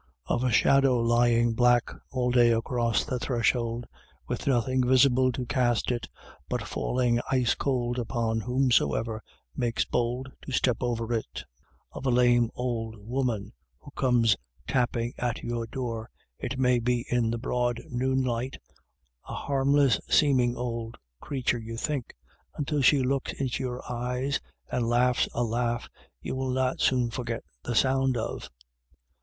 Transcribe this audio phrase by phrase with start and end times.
[0.25, 3.85] Of a shadow lying black all day across the threshold,
[4.27, 6.09] with nothing visible to cast it,
[6.49, 9.21] but falling ice cold upon whomsoever
[9.55, 11.43] makes bold to step over it
[11.91, 14.35] Of a lame old woman, who comes
[14.67, 16.09] tapping at your door,
[16.39, 18.57] it may be in the broad noonlight—
[19.29, 22.15] a harmless seeming old creature you think,
[22.55, 24.39] until she looks into your eyes
[24.71, 25.87] and laughs a laugh
[26.23, 28.49] you will not soon forget the sound of.